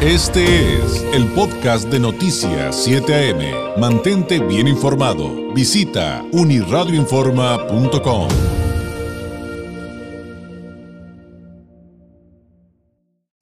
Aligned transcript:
Este 0.00 0.76
es 0.76 1.02
el 1.12 1.26
podcast 1.32 1.88
de 1.88 1.98
Noticias 1.98 2.84
7 2.84 3.32
AM. 3.32 3.80
Mantente 3.80 4.38
bien 4.38 4.68
informado. 4.68 5.52
Visita 5.52 6.24
uniradioinforma.com. 6.30 8.28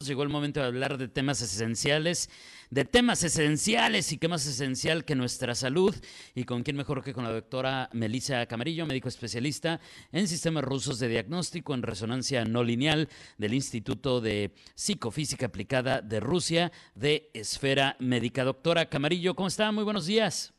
Llegó 0.02 0.22
el 0.22 0.30
momento 0.30 0.60
de 0.60 0.66
hablar 0.66 0.96
de 0.96 1.08
temas 1.08 1.42
esenciales, 1.42 2.30
de 2.70 2.84
temas 2.84 3.22
esenciales 3.22 4.12
y 4.12 4.18
qué 4.18 4.28
más 4.28 4.46
esencial 4.46 5.04
que 5.04 5.14
nuestra 5.14 5.54
salud 5.54 5.94
y 6.34 6.44
con 6.44 6.62
quién 6.62 6.76
mejor 6.76 7.02
que 7.02 7.12
con 7.12 7.24
la 7.24 7.32
doctora 7.32 7.88
Melissa 7.92 8.46
Camarillo, 8.46 8.86
médico 8.86 9.08
especialista 9.08 9.80
en 10.12 10.26
sistemas 10.28 10.64
rusos 10.64 10.98
de 10.98 11.08
diagnóstico 11.08 11.74
en 11.74 11.82
resonancia 11.82 12.44
no 12.44 12.62
lineal 12.64 13.08
del 13.38 13.54
Instituto 13.54 14.20
de 14.20 14.52
Psicofísica 14.74 15.46
Aplicada 15.46 16.00
de 16.00 16.20
Rusia 16.20 16.72
de 16.94 17.30
Esfera 17.34 17.96
Médica. 17.98 18.44
Doctora 18.44 18.86
Camarillo, 18.86 19.34
¿cómo 19.34 19.48
está? 19.48 19.70
Muy 19.72 19.84
buenos 19.84 20.06
días. 20.06 20.52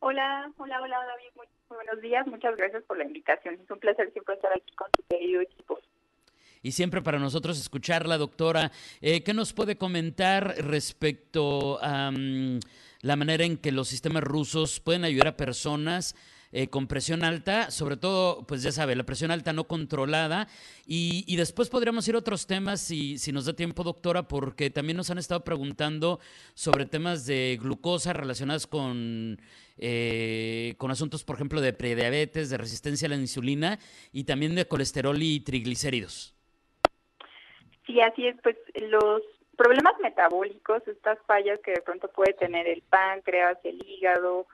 Hola, 0.00 0.52
hola, 0.58 0.80
hola, 0.80 0.98
David. 0.98 1.30
Muy, 1.34 1.46
muy 1.68 1.76
buenos 1.84 2.00
días. 2.00 2.26
Muchas 2.26 2.56
gracias 2.56 2.84
por 2.84 2.98
la 2.98 3.04
invitación. 3.04 3.54
Es 3.54 3.70
un 3.70 3.80
placer 3.80 4.12
siempre 4.12 4.34
estar 4.34 4.52
aquí 4.52 4.72
y 6.66 6.72
siempre 6.72 7.00
para 7.00 7.20
nosotros 7.20 7.60
escucharla, 7.60 8.18
doctora. 8.18 8.72
Eh, 9.00 9.22
¿Qué 9.22 9.32
nos 9.32 9.52
puede 9.52 9.78
comentar 9.78 10.56
respecto 10.58 11.78
a 11.80 12.10
mm, 12.10 12.58
la 13.02 13.14
manera 13.14 13.44
en 13.44 13.56
que 13.56 13.70
los 13.70 13.86
sistemas 13.86 14.24
rusos 14.24 14.80
pueden 14.80 15.04
ayudar 15.04 15.28
a 15.28 15.36
personas 15.36 16.16
eh, 16.50 16.66
con 16.68 16.88
presión 16.88 17.22
alta, 17.22 17.70
sobre 17.70 17.96
todo, 17.96 18.44
pues 18.48 18.62
ya 18.62 18.72
sabe, 18.72 18.96
la 18.96 19.06
presión 19.06 19.30
alta 19.30 19.52
no 19.52 19.68
controlada. 19.68 20.48
Y, 20.86 21.36
después 21.36 21.68
podríamos 21.68 22.08
ir 22.08 22.16
a 22.16 22.18
otros 22.18 22.48
temas, 22.48 22.80
si, 22.80 23.18
si 23.18 23.30
nos 23.30 23.44
da 23.44 23.52
tiempo, 23.52 23.84
doctora, 23.84 24.26
porque 24.26 24.70
también 24.70 24.96
nos 24.96 25.10
han 25.10 25.18
estado 25.18 25.44
preguntando 25.44 26.18
sobre 26.54 26.86
temas 26.86 27.26
de 27.26 27.58
glucosa 27.62 28.12
relacionados 28.12 28.66
con, 28.66 29.40
eh, 29.76 30.74
con 30.78 30.90
asuntos, 30.90 31.22
por 31.22 31.36
ejemplo, 31.36 31.60
de 31.60 31.72
prediabetes, 31.72 32.50
de 32.50 32.58
resistencia 32.58 33.06
a 33.06 33.10
la 33.10 33.16
insulina 33.16 33.78
y 34.12 34.24
también 34.24 34.56
de 34.56 34.66
colesterol 34.66 35.22
y 35.22 35.40
triglicéridos. 35.40 36.35
Sí, 37.86 38.00
así 38.00 38.26
es, 38.26 38.36
pues 38.42 38.56
los 38.74 39.22
problemas 39.56 39.94
metabólicos, 40.00 40.86
estas 40.86 41.18
fallas 41.26 41.60
que 41.60 41.72
de 41.72 41.80
pronto 41.80 42.08
puede 42.08 42.34
tener 42.34 42.66
el 42.68 42.82
páncreas, 42.82 43.58
el 43.64 43.82
hígado, 43.86 44.46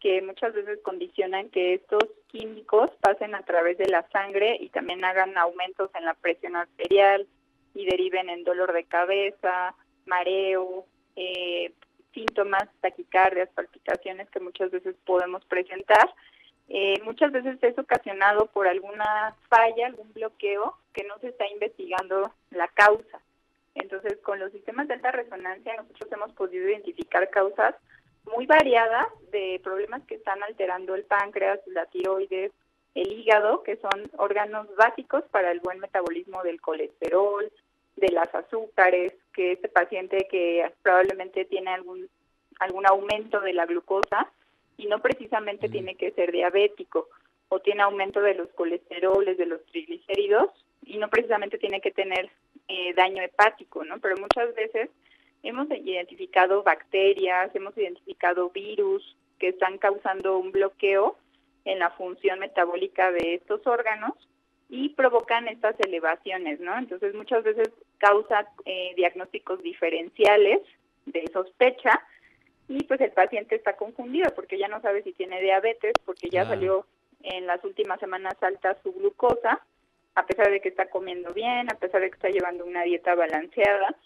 que 0.00 0.22
muchas 0.22 0.54
veces 0.54 0.80
condicionan 0.82 1.50
que 1.50 1.74
estos 1.74 2.04
químicos 2.28 2.90
pasen 3.00 3.34
a 3.34 3.42
través 3.42 3.78
de 3.78 3.86
la 3.86 4.08
sangre 4.10 4.56
y 4.58 4.70
también 4.70 5.04
hagan 5.04 5.36
aumentos 5.36 5.90
en 5.94 6.06
la 6.06 6.14
presión 6.14 6.56
arterial 6.56 7.26
y 7.74 7.84
deriven 7.84 8.30
en 8.30 8.42
dolor 8.42 8.72
de 8.72 8.84
cabeza, 8.84 9.74
mareo, 10.06 10.86
eh, 11.16 11.72
síntomas, 12.12 12.64
taquicardias, 12.80 13.50
palpitaciones 13.50 14.28
que 14.30 14.40
muchas 14.40 14.70
veces 14.70 14.96
podemos 15.04 15.44
presentar. 15.44 16.12
Eh, 16.72 17.00
muchas 17.02 17.32
veces 17.32 17.58
es 17.62 17.76
ocasionado 17.76 18.46
por 18.46 18.68
alguna 18.68 19.34
falla, 19.48 19.88
algún 19.88 20.12
bloqueo 20.12 20.76
que 20.92 21.02
no 21.02 21.18
se 21.18 21.28
está 21.28 21.46
investigando 21.48 22.32
la 22.50 22.68
causa. 22.68 23.20
Entonces, 23.74 24.18
con 24.22 24.38
los 24.38 24.52
sistemas 24.52 24.86
de 24.86 24.94
alta 24.94 25.10
resonancia 25.10 25.74
nosotros 25.76 26.12
hemos 26.12 26.32
podido 26.32 26.68
identificar 26.68 27.28
causas 27.30 27.74
muy 28.24 28.46
variadas 28.46 29.08
de 29.32 29.60
problemas 29.64 30.02
que 30.06 30.14
están 30.14 30.42
alterando 30.44 30.94
el 30.94 31.02
páncreas, 31.02 31.58
la 31.66 31.86
tiroides, 31.86 32.52
el 32.94 33.12
hígado, 33.12 33.64
que 33.64 33.76
son 33.76 34.08
órganos 34.16 34.72
básicos 34.76 35.24
para 35.32 35.50
el 35.50 35.58
buen 35.58 35.80
metabolismo 35.80 36.44
del 36.44 36.60
colesterol, 36.60 37.50
de 37.96 38.08
las 38.12 38.32
azúcares, 38.32 39.12
que 39.32 39.52
este 39.52 39.68
paciente 39.68 40.28
que 40.30 40.70
probablemente 40.82 41.44
tiene 41.46 41.70
algún 41.70 42.08
algún 42.60 42.86
aumento 42.86 43.40
de 43.40 43.54
la 43.54 43.64
glucosa, 43.64 44.30
y 44.76 44.86
no 44.86 45.00
precisamente 45.00 45.68
tiene 45.68 45.94
que 45.96 46.12
ser 46.12 46.32
diabético 46.32 47.08
o 47.48 47.60
tiene 47.60 47.82
aumento 47.82 48.20
de 48.20 48.34
los 48.34 48.48
colesteroles, 48.52 49.36
de 49.36 49.46
los 49.46 49.64
triglicéridos 49.66 50.50
y 50.84 50.98
no 50.98 51.08
precisamente 51.08 51.58
tiene 51.58 51.80
que 51.80 51.90
tener 51.90 52.30
eh, 52.68 52.94
daño 52.94 53.22
hepático, 53.22 53.84
¿no? 53.84 53.98
Pero 54.00 54.16
muchas 54.16 54.54
veces 54.54 54.88
hemos 55.42 55.70
identificado 55.70 56.62
bacterias, 56.62 57.54
hemos 57.54 57.76
identificado 57.76 58.50
virus 58.50 59.16
que 59.38 59.48
están 59.48 59.78
causando 59.78 60.38
un 60.38 60.52
bloqueo 60.52 61.16
en 61.64 61.78
la 61.78 61.90
función 61.90 62.38
metabólica 62.38 63.10
de 63.12 63.34
estos 63.34 63.66
órganos 63.66 64.12
y 64.68 64.90
provocan 64.90 65.48
estas 65.48 65.78
elevaciones, 65.80 66.60
¿no? 66.60 66.78
Entonces 66.78 67.14
muchas 67.14 67.42
veces 67.42 67.70
causa 67.98 68.46
eh, 68.64 68.92
diagnósticos 68.96 69.62
diferenciales 69.62 70.60
de 71.06 71.26
sospecha 71.32 72.00
y 72.70 72.84
pues 72.84 73.00
el 73.00 73.10
paciente 73.10 73.56
está 73.56 73.76
confundido 73.76 74.30
porque 74.32 74.56
ya 74.56 74.68
no 74.68 74.80
sabe 74.80 75.02
si 75.02 75.12
tiene 75.12 75.40
diabetes, 75.40 75.92
porque 76.04 76.30
ya 76.30 76.46
salió 76.46 76.86
en 77.24 77.44
las 77.44 77.64
últimas 77.64 77.98
semanas 77.98 78.40
alta 78.40 78.76
su 78.84 78.92
glucosa, 78.92 79.60
a 80.14 80.24
pesar 80.24 80.52
de 80.52 80.60
que 80.60 80.68
está 80.68 80.88
comiendo 80.88 81.32
bien, 81.34 81.68
a 81.68 81.74
pesar 81.74 82.00
de 82.00 82.10
que 82.10 82.14
está 82.14 82.28
llevando 82.28 82.64
una 82.64 82.84
dieta 82.84 83.16
balanceada, 83.16 83.96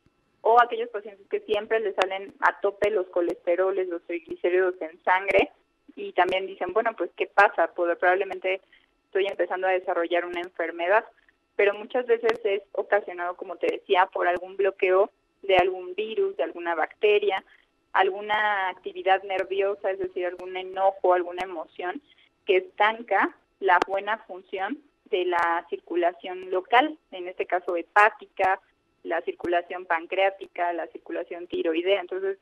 o 0.41 0.58
aquellos 0.62 0.88
pacientes 0.88 1.28
que 1.28 1.41
siempre 1.41 1.78
le 1.80 1.92
salen 1.92 2.32
a 2.41 2.58
tope 2.60 2.91
los 2.91 3.06
colesteroles, 3.08 3.86
los 3.88 4.02
triglicéridos 4.04 4.81
en 4.81 4.98
sangre, 5.04 5.50
y 5.94 6.12
también 6.12 6.46
dicen, 6.46 6.72
bueno, 6.72 6.92
pues 6.96 7.10
¿qué 7.19 7.26
pasa? 7.26 7.70
Pues 7.75 7.98
probablemente 7.98 8.62
estoy 9.04 9.26
empezando 9.26 9.66
a 9.66 9.72
desarrollar 9.72 10.25
una 10.25 10.41
enfermedad, 10.41 11.04
pero 11.54 11.75
muchas 11.75 12.06
veces 12.06 12.41
es 12.44 12.62
ocasionado, 12.72 13.36
como 13.36 13.56
te 13.56 13.66
decía, 13.66 14.06
por 14.06 14.26
algún 14.26 14.56
bloqueo 14.56 15.10
de 15.42 15.58
algún 15.58 15.94
virus, 15.94 16.34
de 16.38 16.44
alguna 16.44 16.75
bacteria, 16.75 17.44
alguna 17.94 18.69
actividad 18.69 19.22
nerviosa, 19.22 19.91
es 19.91 19.99
decir, 19.99 20.27
algún 20.27 20.56
enojo, 20.56 21.15
alguna 21.15 21.44
emoción 21.44 22.03
que 22.44 22.59
estanca 22.59 23.34
la 23.60 23.78
buena 23.87 24.19
función 24.19 24.78
de 25.06 25.25
la 25.25 25.65
circulación 25.71 26.50
local, 26.50 26.99
en 27.12 27.28
este 27.28 27.47
caso 27.47 27.77
hepática, 27.77 28.60
la 29.05 29.21
circulación 29.22 29.87
pancreática, 29.87 30.72
la 30.72 30.87
circulación 30.88 31.47
tiroidea. 31.47 32.00
Entonces, 32.00 32.38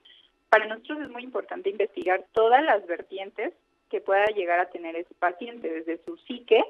para 0.49 0.67
nosotros 0.67 1.01
es 1.03 1.11
muy 1.11 1.23
importante 1.23 1.71
investigar 1.71 2.25
todas 2.33 2.63
las 2.65 2.87
vertientes 2.87 3.53
que 3.91 4.01
pueda 4.01 4.25
llegar 4.27 4.59
a 4.59 4.71
tener 4.71 4.97
ese 4.97 5.15
paciente, 5.15 5.71
desde 5.71 6.03
su 6.05 6.17
psique, 6.19 6.65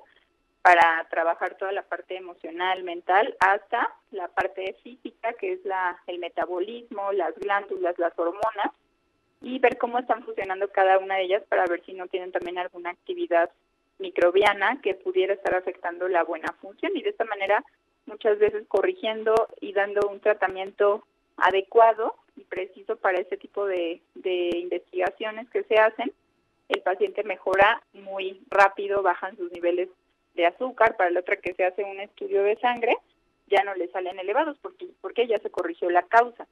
para 0.63 1.07
trabajar 1.11 1.57
toda 1.57 1.73
la 1.73 1.83
parte 1.83 2.17
emocional, 2.17 2.85
mental, 2.85 3.37
hasta 3.41 3.93
la 4.13 4.29
parte 4.29 4.77
física, 4.83 5.33
que 5.35 5.55
es 5.55 5.65
la, 5.65 6.01
el 6.07 6.21
metabolismo, 6.21 7.13
las 7.13 7.35
glándulas, 7.35 7.99
las 7.99 8.17
hormonas, 8.17 8.71
y 9.41 9.59
ver 9.59 9.77
cómo 9.77 9.99
están 9.99 10.25
funcionando 10.25 10.69
cada 10.69 10.99
una 10.99 11.17
de 11.17 11.25
ellas 11.25 11.43
para 11.49 11.67
ver 11.67 11.85
si 11.85 11.93
no 11.95 12.07
tienen 12.07 12.31
también 12.31 12.59
alguna 12.59 12.91
actividad 12.91 13.51
microbiana 13.99 14.81
que 14.81 14.95
pudiera 14.95 15.35
estar 15.35 15.55
afectando 15.57 16.07
la 16.09 16.23
buena 16.23 16.53
función 16.61 16.93
y 16.95 17.03
de 17.03 17.11
esta 17.11 17.25
manera 17.25 17.65
muchas 18.07 18.39
veces 18.39 18.65
corrigiendo 18.69 19.35
y 19.61 19.73
dando 19.73 20.09
un 20.09 20.21
tratamiento 20.21 21.05
adecuado 21.37 22.15
y 22.37 22.45
preciso 22.45 22.97
para 22.97 23.19
ese 23.19 23.37
tipo 23.37 23.67
de, 23.67 24.01
de 24.15 24.51
investigaciones 24.59 25.51
que 25.51 25.65
se 25.65 25.77
hacen, 25.77 26.13
el 26.69 26.81
paciente 26.83 27.25
mejora 27.25 27.83
muy 27.93 28.43
rápido, 28.49 29.03
bajan 29.03 29.37
sus 29.37 29.51
niveles 29.53 29.89
de 30.35 30.47
azúcar, 30.47 30.97
para 30.97 31.11
la 31.11 31.21
otra 31.21 31.37
que 31.37 31.55
se 31.55 31.65
hace 31.65 31.85
un 31.85 32.01
estudio 32.01 32.43
de 32.43 32.57
sangre, 32.57 32.97
ya 33.49 33.65
no 33.65 33.75
le 33.75 33.89
salen 33.89 34.19
elevados 34.19 34.57
porque, 34.63 34.89
porque 35.01 35.27
ya 35.27 35.39
se 35.39 35.51
corrigió 35.51 35.91
la 35.91 36.03
causa. 36.03 36.47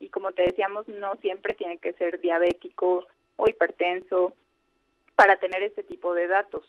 Y 0.00 0.08
como 0.08 0.32
te 0.32 0.42
decíamos, 0.42 0.88
no 0.88 1.14
siempre 1.16 1.54
tiene 1.54 1.78
que 1.78 1.92
ser 1.92 2.20
diabético 2.20 3.06
o 3.36 3.48
hipertenso 3.48 4.34
para 5.14 5.36
tener 5.36 5.62
este 5.62 5.84
tipo 5.84 6.14
de 6.14 6.26
datos. 6.26 6.64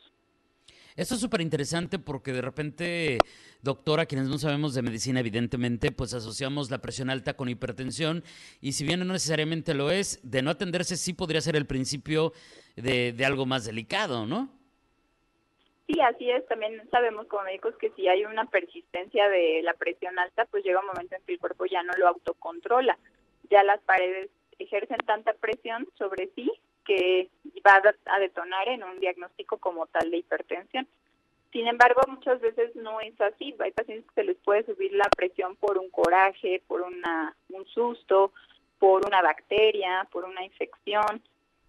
Esto 0.96 1.16
es 1.16 1.22
súper 1.22 1.41
interesante 1.41 1.97
porque 1.97 2.34
de 2.34 2.41
repente, 2.41 3.18
doctora, 3.64 4.06
quienes 4.06 4.28
no 4.28 4.38
sabemos 4.38 4.75
de 4.75 4.84
medicina, 4.84 5.22
evidentemente, 5.22 5.91
pues 5.91 6.14
asociamos 6.14 6.70
la 6.70 6.81
presión 6.81 7.09
alta 7.09 7.35
con 7.35 7.50
hipertensión 7.50 8.23
y 8.61 8.73
si 8.73 8.85
bien 8.85 8.99
no 8.99 9.06
necesariamente 9.11 9.73
lo 9.73 9.90
es, 9.90 10.20
de 10.22 10.44
no 10.44 10.52
atenderse 10.52 10.96
sí 10.96 11.14
podría 11.14 11.41
ser 11.41 11.56
el 11.56 11.66
principio 11.66 12.34
de, 12.76 13.11
de 13.11 13.26
algo 13.26 13.47
más 13.47 13.66
delicado, 13.66 14.28
¿no? 14.28 14.52
Sí, 15.93 16.01
así 16.01 16.31
es. 16.31 16.45
También 16.47 16.81
sabemos 16.90 17.28
como 17.28 17.43
médicos 17.43 17.75
que 17.78 17.91
si 17.91 18.07
hay 18.07 18.25
una 18.25 18.45
persistencia 18.45 19.29
de 19.29 19.61
la 19.61 19.73
presión 19.73 20.17
alta, 20.17 20.45
pues 20.45 20.63
llega 20.63 20.79
un 20.79 20.87
momento 20.87 21.16
en 21.16 21.22
que 21.23 21.34
el 21.34 21.40
cuerpo 21.40 21.66
ya 21.66 21.84
no 21.84 21.93
lo 21.93 22.07
autocontrola. 22.07 22.97
Ya 23.51 23.63
las 23.63 23.79
paredes 23.81 24.31
ejercen 24.57 24.97
tanta 25.05 25.34
presión 25.34 25.87
sobre 25.97 26.29
sí 26.35 26.51
que 26.85 27.29
va 27.66 27.81
a 28.05 28.19
detonar 28.19 28.67
en 28.69 28.84
un 28.84 28.99
diagnóstico 28.99 29.57
como 29.57 29.85
tal 29.87 30.09
de 30.09 30.17
hipertensión. 30.17 30.87
Sin 31.51 31.67
embargo, 31.67 32.01
muchas 32.07 32.41
veces 32.41 32.75
no 32.75 32.99
es 32.99 33.19
así. 33.22 33.55
Hay 33.59 33.72
pacientes 33.72 34.07
que 34.07 34.22
se 34.22 34.23
les 34.23 34.37
puede 34.37 34.66
subir 34.66 34.93
la 34.93 35.07
presión 35.16 35.55
por 35.57 35.78
un 35.78 35.91
coraje, 35.91 36.63
por 36.67 36.81
una, 36.81 37.35
un 37.49 37.66
susto, 37.67 38.34
por 38.79 39.05
una 39.05 39.22
bacteria, 39.22 40.07
por 40.11 40.25
una 40.25 40.43
infección 40.43 41.22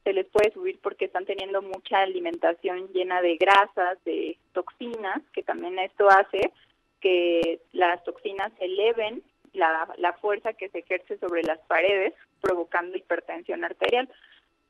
se 0.04 0.12
les 0.12 0.26
puede 0.26 0.52
subir 0.52 0.78
porque 0.82 1.06
están 1.06 1.24
teniendo 1.24 1.62
mucha 1.62 2.00
alimentación 2.00 2.88
llena 2.92 3.22
de 3.22 3.36
grasas, 3.36 4.02
de 4.04 4.38
toxinas, 4.52 5.22
que 5.32 5.42
también 5.42 5.78
esto 5.78 6.08
hace 6.08 6.52
que 7.00 7.60
las 7.72 8.04
toxinas 8.04 8.52
eleven 8.60 9.22
la, 9.54 9.88
la 9.98 10.12
fuerza 10.14 10.52
que 10.52 10.68
se 10.68 10.80
ejerce 10.80 11.16
sobre 11.18 11.42
las 11.42 11.58
paredes, 11.60 12.12
provocando 12.40 12.96
hipertensión 12.96 13.64
arterial. 13.64 14.08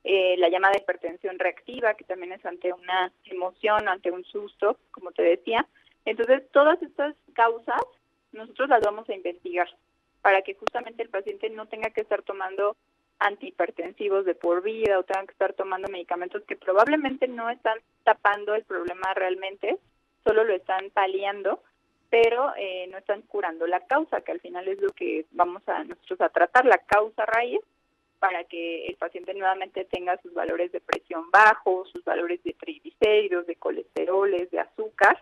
Eh, 0.05 0.37
la 0.37 0.51
llamada 0.51 0.77
hipertensión 0.77 1.39
reactiva, 1.39 1.95
que 1.95 2.05
también 2.05 2.33
es 2.33 2.45
ante 2.45 2.73
una 2.73 3.11
emoción, 3.25 3.89
ante 3.89 4.11
un 4.11 4.25
susto, 4.25 4.79
como 4.91 5.13
te 5.13 5.23
decía. 5.23 5.67
Entonces, 6.05 6.43
todas 6.53 6.81
estas 6.83 7.17
causas 7.33 7.81
nosotros 8.33 8.69
las 8.69 8.83
vamos 8.83 9.09
a 9.09 9.15
investigar 9.15 9.69
para 10.21 10.43
que 10.43 10.55
justamente 10.55 11.03
el 11.03 11.09
paciente 11.09 11.49
no 11.51 11.67
tenga 11.67 11.91
que 11.91 12.03
estar 12.03 12.23
tomando 12.23 12.77
antihipertensivos 13.19 14.25
de 14.25 14.35
por 14.35 14.63
vida 14.63 14.99
o 14.99 15.03
tenga 15.05 15.27
que 15.27 15.33
estar 15.33 15.53
tomando 15.55 15.89
medicamentos 15.89 16.43
que 16.45 16.57
probablemente 16.57 17.29
no 17.29 17.49
están 17.51 17.79
tapando 18.03 18.55
el 18.55 18.65
problema 18.65 19.15
realmente, 19.15 19.79
solo 20.25 20.45
lo 20.45 20.55
están 20.55 20.91
paliando, 20.91 21.63
pero 22.11 22.53
eh, 22.57 22.87
no 22.91 22.99
están 22.99 23.23
curando 23.23 23.67
la 23.67 23.81
causa, 23.87 24.21
que 24.21 24.33
al 24.33 24.41
final 24.41 24.69
es 24.69 24.81
lo 24.81 24.91
que 24.91 25.27
vamos 25.33 25.63
a 25.67 25.85
nosotros 25.85 26.21
a 26.21 26.29
tratar, 26.29 26.65
la 26.65 26.79
causa 26.79 27.25
raíz 27.27 27.61
para 28.19 28.45
que 28.45 28.87
el 28.87 28.97
paciente 28.97 29.35
nuevamente 29.35 29.85
tenga 29.85 30.17
sus 30.23 30.33
valores 30.33 30.73
de 30.73 30.81
presión 30.81 31.31
bajos, 31.31 31.91
sus 31.91 32.05
valores 32.05 32.43
de 32.43 32.55
triglicéridos, 32.55 33.47
de 33.47 33.57
colesteroles, 33.57 34.51
de 34.51 34.61
azúcar, 34.61 35.21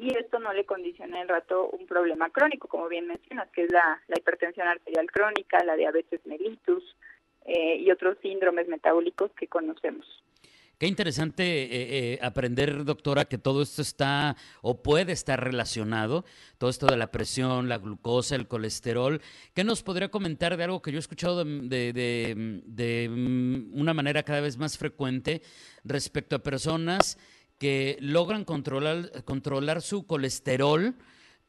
y 0.00 0.16
esto 0.16 0.38
no 0.38 0.52
le 0.54 0.64
condiciona 0.64 1.20
el 1.20 1.28
rato 1.28 1.68
un 1.68 1.86
problema 1.86 2.30
crónico, 2.30 2.68
como 2.68 2.88
bien 2.88 3.06
mencionas, 3.06 3.50
que 3.50 3.64
es 3.64 3.70
la, 3.70 4.00
hipertensión 4.16 4.66
arterial 4.66 5.10
crónica, 5.10 5.62
la 5.62 5.76
diabetes 5.76 6.24
mellitus 6.24 6.96
eh, 7.46 7.76
y 7.78 7.90
otros 7.90 8.16
síndromes 8.22 8.68
metabólicos 8.68 9.30
que 9.32 9.46
conocemos. 9.46 10.06
Qué 10.80 10.86
interesante 10.86 11.42
eh, 11.44 11.68
eh, 12.14 12.18
aprender, 12.22 12.86
doctora, 12.86 13.26
que 13.26 13.36
todo 13.36 13.60
esto 13.60 13.82
está 13.82 14.34
o 14.62 14.82
puede 14.82 15.12
estar 15.12 15.38
relacionado, 15.44 16.24
todo 16.56 16.70
esto 16.70 16.86
de 16.86 16.96
la 16.96 17.10
presión, 17.10 17.68
la 17.68 17.76
glucosa, 17.76 18.34
el 18.34 18.48
colesterol. 18.48 19.20
¿Qué 19.52 19.62
nos 19.62 19.82
podría 19.82 20.10
comentar 20.10 20.56
de 20.56 20.64
algo 20.64 20.80
que 20.80 20.90
yo 20.90 20.96
he 20.96 21.00
escuchado 21.00 21.44
de, 21.44 21.92
de 21.92 23.08
mm, 23.10 23.78
una 23.78 23.92
manera 23.92 24.22
cada 24.22 24.40
vez 24.40 24.56
más 24.56 24.78
frecuente 24.78 25.42
respecto 25.84 26.36
a 26.36 26.38
personas 26.38 27.18
que 27.58 27.98
logran 28.00 28.46
controlar, 28.46 29.22
controlar 29.24 29.82
su 29.82 30.06
colesterol? 30.06 30.94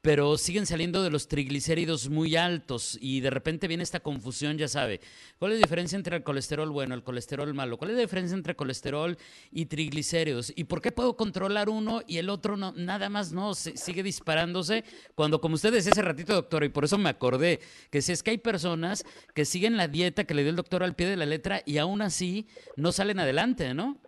Pero 0.02 0.38
siguen 0.38 0.66
saliendo 0.66 1.04
de 1.04 1.12
los 1.12 1.28
triglicéridos 1.28 2.10
muy 2.10 2.36
altos 2.36 2.98
y 3.00 3.20
de 3.20 3.30
repente 3.30 3.68
viene 3.68 3.84
esta 3.84 4.00
confusión, 4.00 4.58
ya 4.58 4.68
sabe. 4.68 5.00
¿Cuál 5.38 5.52
es 5.52 5.60
la 5.60 5.66
diferencia 5.66 5.96
entre 5.96 6.18
el 6.18 6.24
colesterol 6.24 6.70
bueno 6.72 6.96
el 6.96 7.04
colesterol 7.04 7.54
malo? 7.54 7.78
¿Cuál 7.78 7.92
es 7.92 7.98
la 7.98 8.02
diferencia 8.02 8.36
entre 8.36 8.56
colesterol 8.56 9.18
y 9.52 9.68
triglicéridos? 9.68 10.52
¿Y 10.56 10.64
por 10.64 10.82
qué 10.82 10.92
puedo 10.92 11.16
controlar 11.16 11.70
uno 11.70 12.02
y 12.08 12.18
el 12.18 12.30
otro 12.30 12.58
no? 12.58 12.72
Nada 12.72 13.10
más 13.10 13.32
no, 13.32 13.54
sigue 13.54 14.02
disparándose 14.02 14.84
cuando, 15.14 15.40
como 15.40 15.56
usted 15.56 15.72
decía 15.72 15.92
hace 15.92 16.02
ratito, 16.02 16.34
doctor, 16.34 16.64
y 16.64 16.70
por 16.70 16.86
eso 16.86 16.98
me 16.98 17.10
acordé, 17.10 17.60
que 17.92 18.02
si 18.02 18.12
es 18.12 18.24
que 18.24 18.32
hay 18.32 18.38
personas 18.40 19.06
que 19.36 19.46
siguen 19.46 19.78
la 19.78 19.88
dieta 19.88 20.24
que 20.24 20.34
le 20.34 20.42
dio 20.42 20.50
el 20.50 20.56
doctor 20.56 20.84
al 20.84 20.96
pie 20.96 21.08
de 21.08 21.18
la 21.18 21.28
letra 21.28 21.62
y 21.66 21.78
aún 21.78 22.02
así 22.02 22.48
no 22.76 22.92
salen 22.92 23.20
adelante, 23.20 23.74
¿no? 23.76 24.00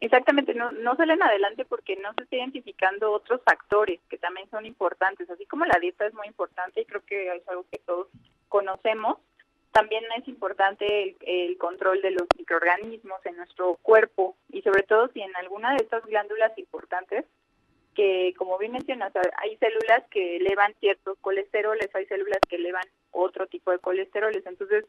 Exactamente, 0.00 0.54
no, 0.54 0.70
no 0.72 0.96
salen 0.96 1.22
adelante 1.22 1.64
porque 1.64 1.96
no 1.96 2.12
se 2.14 2.24
está 2.24 2.36
identificando 2.36 3.12
otros 3.12 3.40
factores 3.42 4.00
que 4.08 4.18
también 4.18 4.48
son 4.50 4.66
importantes, 4.66 5.30
así 5.30 5.46
como 5.46 5.64
la 5.64 5.78
dieta 5.80 6.06
es 6.06 6.14
muy 6.14 6.26
importante 6.26 6.82
y 6.82 6.84
creo 6.84 7.02
que 7.06 7.34
es 7.34 7.48
algo 7.48 7.64
que 7.70 7.78
todos 7.78 8.08
conocemos, 8.48 9.18
también 9.74 10.04
es 10.16 10.28
importante 10.28 11.16
el, 11.26 11.58
control 11.58 12.00
de 12.00 12.12
los 12.12 12.28
microorganismos 12.38 13.18
en 13.26 13.36
nuestro 13.36 13.74
cuerpo 13.82 14.36
y 14.48 14.62
sobre 14.62 14.84
todo 14.84 15.08
si 15.08 15.20
en 15.20 15.34
alguna 15.34 15.70
de 15.70 15.78
estas 15.78 16.06
glándulas 16.06 16.56
importantes, 16.58 17.24
que 17.96 18.34
como 18.38 18.56
bien 18.56 18.70
mencionas, 18.70 19.12
hay 19.38 19.56
células 19.56 20.04
que 20.10 20.36
elevan 20.36 20.74
ciertos 20.78 21.18
colesteroles, 21.20 21.92
hay 21.92 22.06
células 22.06 22.38
que 22.48 22.54
elevan 22.54 22.84
otro 23.10 23.48
tipo 23.48 23.72
de 23.72 23.80
colesteroles, 23.80 24.46
entonces 24.46 24.84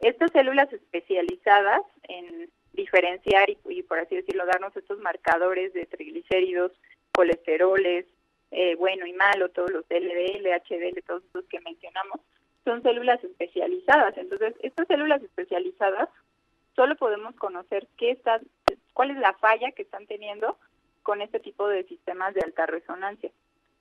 estas 0.00 0.32
células 0.32 0.72
especializadas 0.72 1.82
en 2.04 2.50
diferenciar 2.78 3.50
y, 3.50 3.82
por 3.82 3.98
así 3.98 4.14
decirlo, 4.16 4.46
darnos 4.46 4.74
estos 4.76 4.98
marcadores 5.00 5.74
de 5.74 5.84
triglicéridos, 5.86 6.72
colesteroles, 7.12 8.06
eh, 8.50 8.76
bueno 8.76 9.04
y 9.06 9.12
malo, 9.12 9.50
todos 9.50 9.70
los 9.70 9.84
LDL, 9.90 10.46
HDL, 10.46 11.02
todos 11.06 11.24
estos 11.24 11.44
que 11.46 11.60
mencionamos, 11.60 12.20
son 12.64 12.82
células 12.82 13.22
especializadas. 13.22 14.16
Entonces, 14.16 14.54
estas 14.62 14.86
células 14.86 15.22
especializadas 15.22 16.08
solo 16.76 16.94
podemos 16.96 17.34
conocer 17.34 17.88
qué 17.96 18.12
está, 18.12 18.40
cuál 18.94 19.10
es 19.10 19.18
la 19.18 19.34
falla 19.34 19.72
que 19.72 19.82
están 19.82 20.06
teniendo 20.06 20.56
con 21.02 21.20
este 21.20 21.40
tipo 21.40 21.66
de 21.68 21.84
sistemas 21.84 22.34
de 22.34 22.42
alta 22.42 22.66
resonancia. 22.66 23.30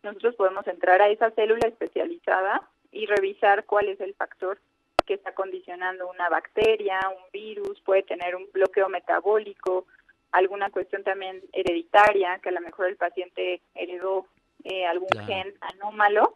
Nosotros 0.02 0.36
podemos 0.36 0.66
entrar 0.68 1.02
a 1.02 1.10
esa 1.10 1.32
célula 1.32 1.68
especializada 1.68 2.68
y 2.92 3.06
revisar 3.06 3.66
cuál 3.66 3.90
es 3.90 4.00
el 4.02 4.16
factor 4.16 4.60
que 5.08 5.16
está 5.16 5.34
condicionando 5.34 6.08
una 6.08 6.30
bacteria, 6.30 7.00
un 7.10 7.32
virus, 7.32 7.82
puede 7.82 8.04
tener 8.04 8.36
un 8.36 8.48
bloqueo 8.52 8.90
metabólico, 8.90 9.88
alguna 10.32 10.70
cuestión 10.70 11.04
también 11.04 11.42
hereditaria, 11.54 12.38
que 12.40 12.50
a 12.50 12.52
lo 12.52 12.62
mejor 12.62 12.90
el 12.90 12.98
paciente 12.98 13.62
heredó 13.74 14.28
eh, 14.66 14.86
algún 14.86 15.10
gen 15.26 15.56
anómalo 15.62 16.36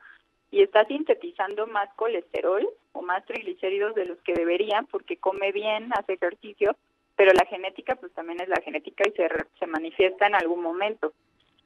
y 0.49 0.63
está 0.63 0.85
sintetizando 0.85 1.67
más 1.67 1.89
colesterol 1.95 2.67
o 2.93 3.01
más 3.01 3.25
triglicéridos 3.25 3.93
de 3.93 4.05
los 4.05 4.17
que 4.21 4.33
debería 4.33 4.85
porque 4.89 5.17
come 5.17 5.51
bien, 5.51 5.91
hace 5.93 6.13
ejercicio, 6.13 6.75
pero 7.15 7.33
la 7.33 7.45
genética 7.45 7.95
pues 7.95 8.13
también 8.13 8.41
es 8.41 8.47
la 8.47 8.61
genética 8.63 9.03
y 9.07 9.11
se, 9.11 9.27
se 9.59 9.67
manifiesta 9.67 10.27
en 10.27 10.35
algún 10.35 10.61
momento. 10.61 11.13